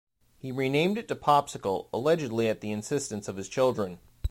[0.39, 3.99] He renamed it to Popsicle, allegedly at the insistence of his children.